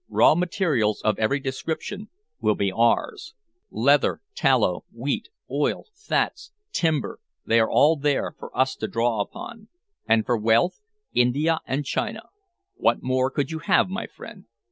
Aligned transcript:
Raw 0.09 0.33
materials 0.33 0.99
of 1.03 1.19
every 1.19 1.39
description 1.39 2.09
will 2.39 2.55
be 2.55 2.71
ours. 2.71 3.35
Leather, 3.69 4.19
tallow, 4.33 4.83
wheat, 4.91 5.29
oil, 5.51 5.83
fats, 5.93 6.51
timber 6.71 7.19
they 7.45 7.59
are 7.59 7.69
all 7.69 7.95
there 7.97 8.33
for 8.39 8.49
us 8.57 8.75
to 8.77 8.87
draw 8.87 9.21
upon. 9.21 9.67
And 10.07 10.25
for 10.25 10.37
wealth 10.39 10.81
India 11.13 11.59
and 11.67 11.85
China! 11.85 12.29
What 12.73 13.03
more 13.03 13.29
could 13.29 13.51
you 13.51 13.59
have, 13.59 13.89
my 13.89 14.07
friend?" 14.07 14.45